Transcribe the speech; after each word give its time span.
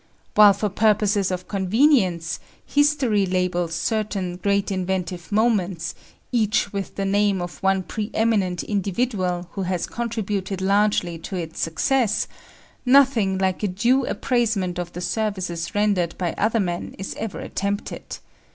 While 0.33 0.53
for 0.53 0.69
purposes 0.69 1.29
of 1.29 1.47
convenience, 1.47 2.39
history 2.65 3.27
labels 3.27 3.75
certain 3.75 4.37
great 4.37 4.71
inventive 4.71 5.31
movements, 5.31 5.93
each 6.31 6.73
with 6.73 6.95
the 6.95 7.05
name 7.05 7.39
of 7.39 7.61
one 7.61 7.83
pre 7.83 8.09
eminent 8.15 8.63
individual 8.63 9.47
who 9.51 9.61
has 9.61 9.85
contributed 9.85 10.59
largely 10.59 11.19
to 11.19 11.35
its 11.35 11.59
success, 11.59 12.27
nothing 12.83 13.37
like 13.37 13.61
a 13.61 13.67
due 13.67 14.03
appraisement 14.07 14.79
of 14.79 14.91
the 14.93 15.01
services 15.01 15.75
rendered 15.75 16.17
by 16.17 16.33
other 16.33 16.59
men 16.59 16.95
is 16.97 17.13
ever 17.19 17.37
attempted. 17.39 18.17